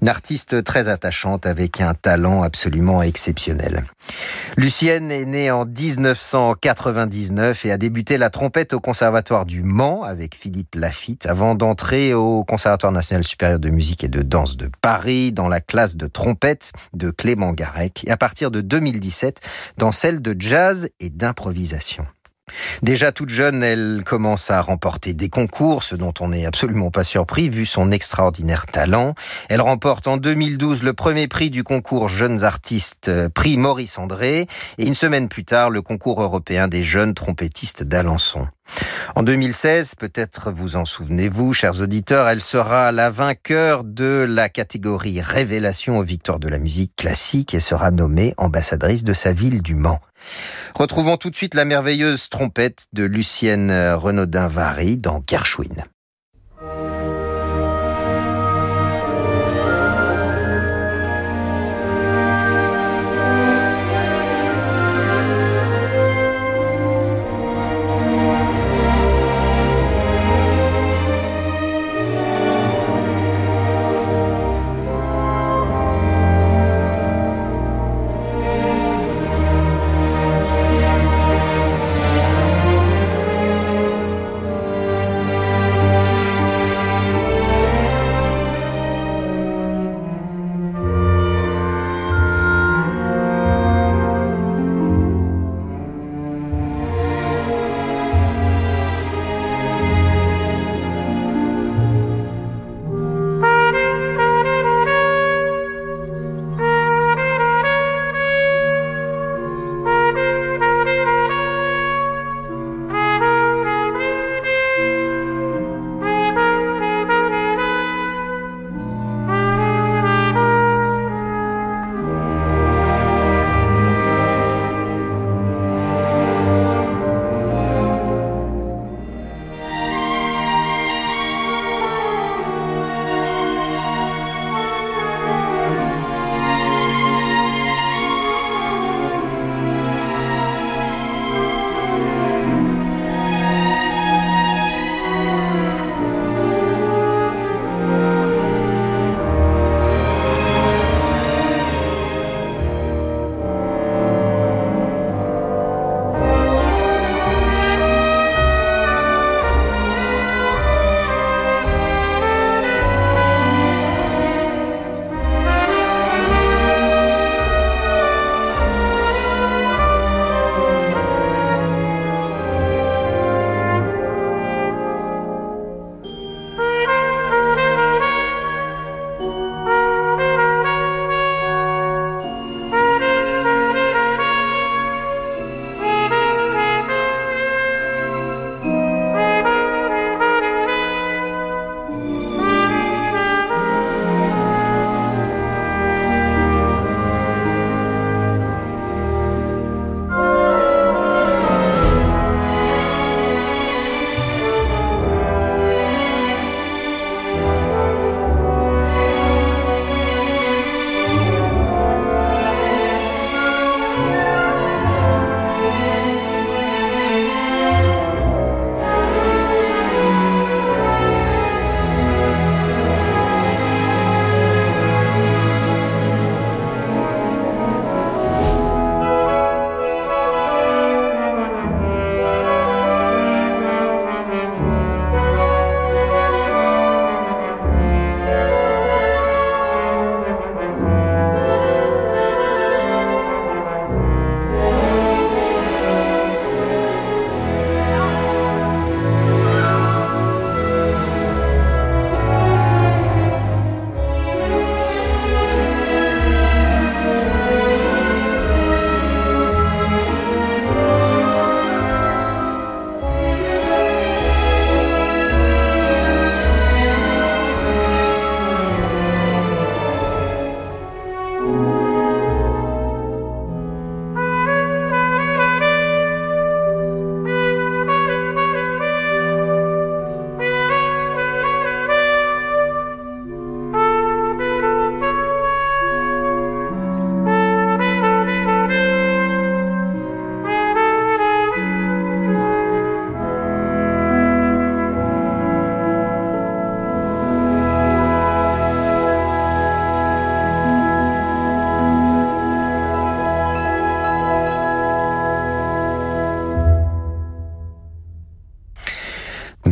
Une 0.01 0.09
artiste 0.09 0.63
très 0.63 0.87
attachante 0.87 1.45
avec 1.45 1.79
un 1.79 1.93
talent 1.93 2.43
absolument 2.43 3.03
exceptionnel. 3.03 3.83
Lucienne 4.57 5.11
est 5.11 5.25
née 5.25 5.51
en 5.51 5.65
1999 5.65 7.65
et 7.65 7.71
a 7.71 7.77
débuté 7.77 8.17
la 8.17 8.29
trompette 8.29 8.73
au 8.73 8.79
Conservatoire 8.79 9.45
du 9.45 9.63
Mans 9.63 10.03
avec 10.03 10.35
Philippe 10.35 10.75
Lafitte 10.75 11.25
avant 11.25 11.55
d'entrer 11.55 12.13
au 12.13 12.43
Conservatoire 12.43 12.91
national 12.91 13.23
supérieur 13.23 13.59
de 13.59 13.69
musique 13.69 14.03
et 14.03 14.09
de 14.09 14.21
danse 14.21 14.57
de 14.57 14.69
Paris 14.81 15.31
dans 15.31 15.47
la 15.47 15.61
classe 15.61 15.95
de 15.95 16.07
trompette 16.07 16.71
de 16.93 17.11
Clément 17.11 17.51
Garec 17.51 18.03
et 18.05 18.11
à 18.11 18.17
partir 18.17 18.51
de 18.51 18.61
2017 18.61 19.39
dans 19.77 19.91
celle 19.91 20.21
de 20.21 20.35
jazz 20.37 20.89
et 20.99 21.09
d'improvisation. 21.09 22.05
Déjà 22.81 23.11
toute 23.11 23.29
jeune, 23.29 23.63
elle 23.63 24.03
commence 24.05 24.51
à 24.51 24.61
remporter 24.61 25.13
des 25.13 25.29
concours, 25.29 25.83
ce 25.83 25.95
dont 25.95 26.13
on 26.19 26.29
n'est 26.29 26.45
absolument 26.45 26.91
pas 26.91 27.03
surpris 27.03 27.49
vu 27.49 27.65
son 27.65 27.91
extraordinaire 27.91 28.65
talent. 28.65 29.13
Elle 29.49 29.61
remporte 29.61 30.07
en 30.07 30.17
2012 30.17 30.83
le 30.83 30.93
premier 30.93 31.27
prix 31.27 31.49
du 31.49 31.63
concours 31.63 32.09
Jeunes 32.09 32.43
Artistes, 32.43 33.07
euh, 33.07 33.29
prix 33.29 33.57
Maurice 33.57 33.97
André, 33.97 34.47
et 34.77 34.85
une 34.85 34.93
semaine 34.93 35.29
plus 35.29 35.45
tard 35.45 35.69
le 35.69 35.81
concours 35.81 36.21
européen 36.21 36.67
des 36.67 36.83
jeunes 36.83 37.13
trompettistes 37.13 37.83
d'Alençon. 37.83 38.47
En 39.15 39.23
2016, 39.23 39.95
peut-être 39.95 40.51
vous 40.51 40.75
en 40.77 40.85
souvenez-vous, 40.85 41.53
chers 41.53 41.81
auditeurs, 41.81 42.27
elle 42.29 42.41
sera 42.41 42.91
la 42.91 43.09
vainqueur 43.09 43.83
de 43.83 44.25
la 44.27 44.49
catégorie 44.49 45.21
Révélation 45.21 45.97
aux 45.97 46.03
victoires 46.03 46.39
de 46.39 46.47
la 46.47 46.59
musique 46.59 46.95
classique 46.95 47.53
et 47.53 47.59
sera 47.59 47.91
nommée 47.91 48.33
ambassadrice 48.37 49.03
de 49.03 49.13
sa 49.13 49.33
ville 49.33 49.61
du 49.61 49.75
Mans. 49.75 49.99
Retrouvons 50.75 51.17
tout 51.17 51.29
de 51.29 51.35
suite 51.35 51.53
la 51.53 51.65
merveilleuse 51.65 52.29
trompette 52.29 52.85
de 52.93 53.03
Lucienne 53.03 53.71
Renaudin-Vary 53.71 54.97
dans 54.97 55.21
Gershwin. 55.27 55.83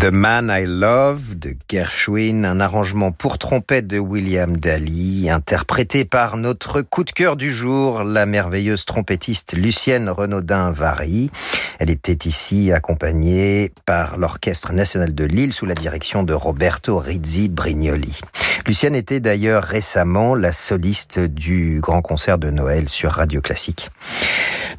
The 0.10 0.16
Man 0.16 0.50
I 0.50 0.66
Love 0.66 1.36
de 1.36 1.59
Gershwin, 1.70 2.46
un 2.46 2.60
arrangement 2.60 3.12
pour 3.12 3.38
trompette 3.38 3.86
de 3.86 4.00
William 4.00 4.58
Daly, 4.58 5.30
interprété 5.30 6.04
par 6.04 6.36
notre 6.36 6.82
coup 6.82 7.04
de 7.04 7.12
cœur 7.12 7.36
du 7.36 7.54
jour, 7.54 8.04
la 8.04 8.26
merveilleuse 8.26 8.86
trompettiste 8.86 9.54
Lucienne 9.56 10.10
Renaudin-Vary. 10.10 11.30
Elle 11.78 11.92
était 11.92 12.28
ici 12.28 12.72
accompagnée 12.72 13.72
par 13.86 14.18
l'Orchestre 14.18 14.74
national 14.74 15.14
de 15.14 15.26
Lille 15.26 15.54
sous 15.54 15.68
la 15.68 15.76
direction 15.76 16.24
de 16.24 16.34
Roberto 16.34 16.98
Rizzi 16.98 17.50
Brignoli. 17.50 18.20
Lucienne 18.66 18.96
était 18.96 19.20
d'ailleurs 19.20 19.64
récemment 19.64 20.34
la 20.34 20.54
soliste 20.54 21.20
du 21.20 21.80
grand 21.82 22.02
concert 22.02 22.40
de 22.40 22.50
Noël 22.50 22.90
sur 22.90 23.12
Radio 23.12 23.42
Classique. 23.42 23.90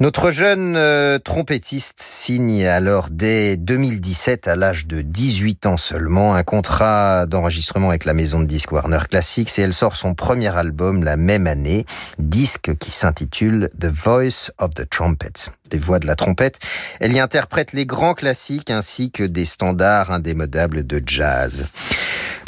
Notre 0.01 0.30
jeune 0.30 0.76
euh, 0.76 1.18
trompettiste 1.18 2.01
signe 2.01 2.66
alors 2.66 3.09
dès 3.11 3.57
2017, 3.57 4.49
à 4.49 4.57
l'âge 4.57 4.86
de 4.86 5.03
18 5.03 5.66
ans 5.66 5.76
seulement, 5.76 6.34
un 6.34 6.43
contrat 6.43 6.80
d'enregistrement 6.81 7.91
avec 7.91 8.07
la 8.07 8.14
maison 8.14 8.41
de 8.41 8.47
disques 8.47 8.72
Warner 8.72 9.01
Classics 9.09 9.59
et 9.59 9.62
elle 9.62 9.74
sort 9.74 9.97
son 9.97 10.14
premier 10.14 10.57
album 10.57 11.05
la 11.05 11.18
même 11.18 11.47
année, 11.47 11.85
disque 12.18 12.74
qui 12.78 12.91
s'intitule 12.91 13.68
The 13.78 13.87
Voice 13.87 14.51
of 14.59 14.72
the 14.72 14.89
Trumpet, 14.89 15.51
les 15.72 15.78
voix 15.78 15.99
de 15.99 16.07
la 16.07 16.16
trompette. 16.16 16.59
Elle 17.01 17.12
y 17.12 17.20
interprète 17.20 17.74
les 17.74 17.85
grands 17.85 18.14
classiques 18.14 18.70
ainsi 18.70 19.11
que 19.11 19.24
des 19.24 19.45
standards 19.45 20.11
indémodables 20.11 20.87
de 20.87 21.03
jazz. 21.05 21.66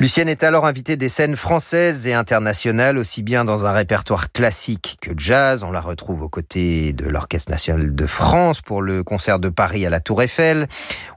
Lucienne 0.02 0.28
est 0.28 0.42
alors 0.42 0.66
invitée 0.66 0.96
des 0.96 1.08
scènes 1.08 1.36
françaises 1.36 2.08
et 2.08 2.12
internationales, 2.12 2.98
aussi 2.98 3.22
bien 3.22 3.44
dans 3.44 3.66
un 3.66 3.70
répertoire 3.70 4.32
classique 4.32 4.98
que 5.00 5.12
jazz. 5.16 5.62
On 5.62 5.70
la 5.70 5.80
retrouve 5.80 6.22
aux 6.22 6.28
côtés 6.28 6.92
de 6.92 7.04
l'Orchestre 7.04 7.52
national 7.52 7.94
de 7.94 8.06
France 8.06 8.60
pour 8.62 8.82
le 8.82 9.04
concert 9.04 9.38
de 9.38 9.48
Paris 9.48 9.86
à 9.86 9.90
la 9.90 10.00
Tour 10.00 10.20
Eiffel. 10.22 10.66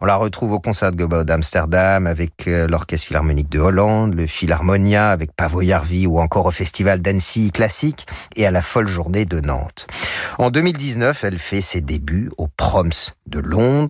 On 0.01 0.05
la 0.05 0.15
retrouve 0.15 0.51
au 0.51 0.59
concert 0.59 0.91
de 0.91 0.97
Gobo 0.97 1.23
d'Amsterdam 1.23 2.05
avec 2.05 2.47
euh, 2.47 2.67
l'Orchestre 2.67 3.07
Philharmonique 3.07 3.49
de 3.49 3.57
Hollande, 3.57 4.13
le 4.13 4.27
Philharmonia 4.27 5.09
avec 5.09 5.31
Pavo 5.35 5.63
Jarvi 5.63 6.05
ou 6.05 6.19
encore 6.19 6.45
au 6.45 6.51
Festival 6.51 7.01
d'Annecy 7.01 7.49
classique 7.51 8.05
et 8.35 8.45
à 8.45 8.51
la 8.51 8.61
Folle 8.61 8.87
Journée 8.87 9.25
de 9.25 9.39
Nantes. 9.39 9.87
En 10.37 10.51
2019, 10.51 11.23
elle 11.23 11.39
fait 11.39 11.61
ses 11.61 11.81
débuts 11.81 12.29
au 12.37 12.47
Proms 12.47 12.91
de 13.25 13.39
Londres 13.39 13.89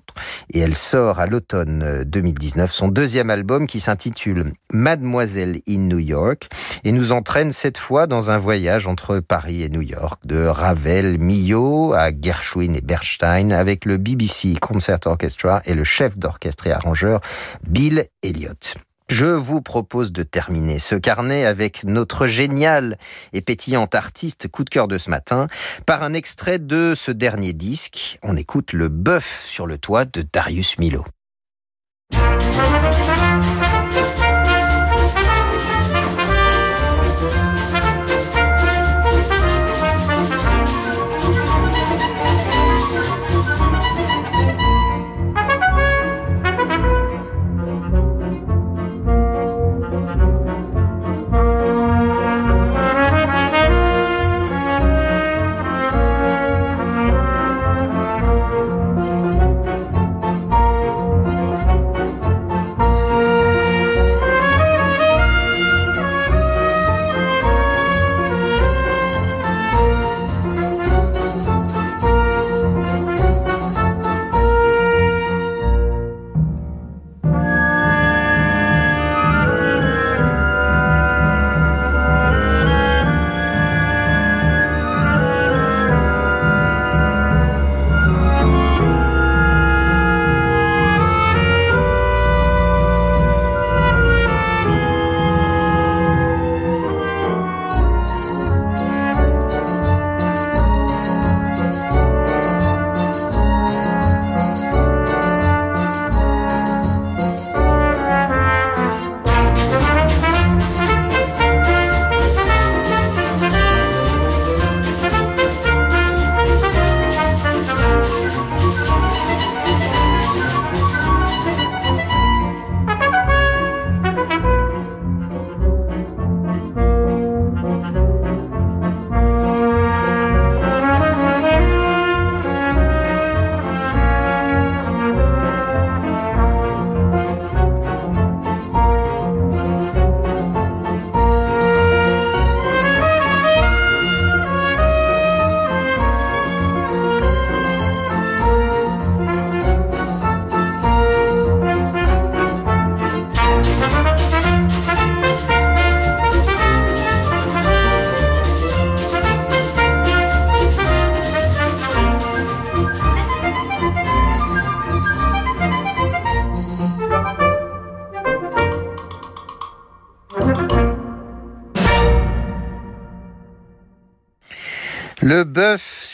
et 0.53 0.59
elle 0.59 0.77
sort 0.77 1.19
à 1.19 1.25
l'automne 1.25 2.05
2019 2.05 2.71
son 2.71 2.87
deuxième 2.87 3.29
album 3.29 3.67
qui 3.67 3.81
s'intitule 3.81 4.53
Mademoiselle 4.85 5.61
in 5.67 5.79
New 5.79 5.97
York 5.97 6.47
et 6.83 6.91
nous 6.91 7.11
entraîne 7.11 7.51
cette 7.51 7.79
fois 7.79 8.05
dans 8.05 8.29
un 8.29 8.37
voyage 8.37 8.85
entre 8.85 9.19
Paris 9.19 9.63
et 9.63 9.69
New 9.69 9.81
York, 9.81 10.21
de 10.25 10.45
Ravel, 10.45 11.17
Milhaud 11.17 11.93
à 11.93 12.11
Gershwin 12.11 12.75
et 12.75 12.81
Bernstein 12.81 13.51
avec 13.51 13.85
le 13.85 13.97
BBC 13.97 14.53
Concert 14.61 14.99
Orchestra 15.05 15.63
et 15.65 15.73
le 15.73 15.83
chef 15.83 16.19
d'orchestre 16.19 16.67
et 16.67 16.71
arrangeur 16.71 17.19
Bill 17.67 18.05
Elliott. 18.21 18.75
Je 19.09 19.25
vous 19.25 19.59
propose 19.59 20.11
de 20.11 20.21
terminer 20.21 20.77
ce 20.77 20.93
carnet 20.93 21.45
avec 21.45 21.83
notre 21.83 22.27
génial 22.27 22.99
et 23.33 23.41
pétillant 23.41 23.87
artiste 23.91 24.47
coup 24.49 24.63
de 24.63 24.69
cœur 24.69 24.87
de 24.87 24.99
ce 24.99 25.09
matin 25.09 25.47
par 25.87 26.03
un 26.03 26.13
extrait 26.13 26.59
de 26.59 26.93
ce 26.95 27.09
dernier 27.09 27.53
disque. 27.53 28.19
On 28.21 28.37
écoute 28.37 28.71
le 28.71 28.89
bœuf 28.89 29.45
sur 29.47 29.65
le 29.65 29.79
toit 29.79 30.05
de 30.05 30.23
Darius 30.31 30.77
Milo. 30.77 31.03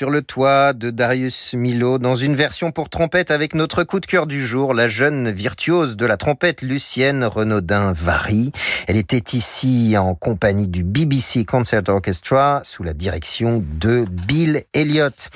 Sur 0.02 0.10
le 0.10 0.24
toit 0.24 0.74
de 0.74 0.90
Darius 0.90 1.54
Milo 1.54 2.00
dans 2.00 2.16
une 2.16 2.34
version 2.34 2.72
pour 2.72 2.90
trompette 2.90 3.30
avec 3.30 3.54
notre 3.54 3.84
coup 3.84 4.00
de 4.00 4.08
cœur 4.08 4.26
du 4.26 4.44
jour, 4.44 4.74
la 4.74 4.90
jeune 4.90 5.30
virtuose 5.30 5.96
de 5.96 6.08
la 6.08 6.18
trompette 6.18 6.64
Lucienne 6.64 7.24
Renaudin-Vary. 7.24 8.52
Elle 8.88 8.98
était 8.98 9.38
ici 9.38 9.96
en 10.00 10.16
compagnie 10.16 10.68
du 10.68 10.84
BBC 10.84 11.46
Concert 11.46 11.84
Orchestra 11.88 12.62
sous 12.64 12.82
la 12.82 12.94
direction 12.94 13.64
de 13.80 14.06
Bill 14.26 14.64
Elliott. 14.74 15.30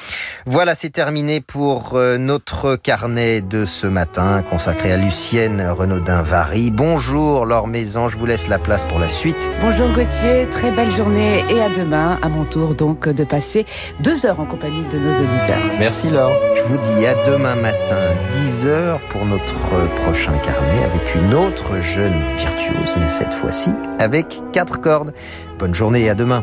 Voilà, 0.47 0.74
c'est 0.74 0.89
terminé 0.89 1.41
pour 1.41 1.93
euh, 1.93 2.18
notre 2.18 2.76
carnet 2.76 3.41
de 3.41 3.68
ce 3.68 3.86
matin 3.86 4.41
consacré 4.41 4.91
à 4.91 4.97
Lucienne 4.97 5.61
Renaudin-Vary. 5.61 6.72
Bonjour 6.72 7.45
Laure 7.45 7.68
Maison, 7.68 8.07
je 8.07 8.18
vous 8.18 8.26
laisse 8.26 8.47
la 8.47 8.57
place 8.57 8.86
pour 8.86 8.97
la 8.97 9.09
suite. 9.09 9.51
Bonjour 9.61 9.89
Gauthier, 9.93 10.47
très 10.49 10.72
belle 10.72 10.91
journée 10.91 11.45
et 11.51 11.61
à 11.61 11.70
demain. 11.70 12.18
À 12.24 12.30
mon 12.30 12.45
tour 12.45 12.74
donc 12.74 13.07
de 13.07 13.24
passer 13.24 13.68
deux 13.99 14.26
heures 14.26 14.39
en 14.39 14.55
compagnie 14.56 14.86
de 14.86 14.99
nos 14.99 15.12
auditeurs. 15.12 15.60
Merci 15.80 16.10
Laure. 16.10 16.32
Je 16.56 16.64
vous 16.64 16.78
dis 16.78 17.06
à 17.06 17.14
demain 17.30 17.56
matin 17.56 18.16
10h 18.30 18.99
pour 19.10 19.26
notre 19.26 19.93
prochain 19.95 20.38
carnet 20.38 20.82
avec 20.86 21.14
une 21.14 21.34
autre 21.34 21.82
jeune 21.82 22.14
virtuose, 22.38 22.95
mais 22.97 23.10
cette 23.10 23.34
fois-ci 23.34 23.72
avec 23.99 24.41
quatre 24.53 24.80
cordes. 24.80 25.14
Bonne 25.60 25.76
journée 25.76 26.03
et 26.03 26.10
à 26.10 26.16
demain. 26.16 26.41